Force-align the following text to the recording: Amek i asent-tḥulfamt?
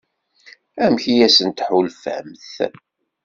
Amek 0.85 1.03
i 1.13 1.15
asent-tḥulfamt? 1.25 2.47